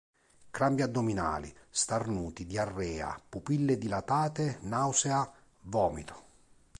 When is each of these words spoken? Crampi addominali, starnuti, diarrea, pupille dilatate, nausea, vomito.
Crampi 0.55 0.81
addominali, 0.81 1.53
starnuti, 1.69 2.47
diarrea, 2.47 3.13
pupille 3.35 3.77
dilatate, 3.83 4.49
nausea, 4.63 5.21
vomito. 5.77 6.23